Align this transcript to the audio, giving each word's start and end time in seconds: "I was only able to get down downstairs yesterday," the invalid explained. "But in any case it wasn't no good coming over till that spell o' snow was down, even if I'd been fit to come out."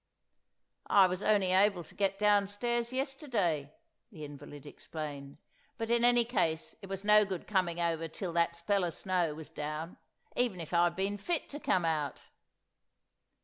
"I 0.89 1.05
was 1.05 1.21
only 1.21 1.51
able 1.51 1.83
to 1.83 1.93
get 1.93 2.17
down 2.17 2.39
downstairs 2.45 2.91
yesterday," 2.91 3.71
the 4.11 4.25
invalid 4.25 4.65
explained. 4.65 5.37
"But 5.77 5.91
in 5.91 6.03
any 6.03 6.25
case 6.25 6.75
it 6.81 6.89
wasn't 6.89 7.07
no 7.09 7.23
good 7.23 7.45
coming 7.45 7.79
over 7.79 8.07
till 8.07 8.33
that 8.33 8.55
spell 8.55 8.83
o' 8.83 8.89
snow 8.89 9.35
was 9.35 9.49
down, 9.51 9.97
even 10.35 10.59
if 10.59 10.73
I'd 10.73 10.95
been 10.95 11.19
fit 11.19 11.49
to 11.49 11.59
come 11.59 11.85
out." 11.85 12.23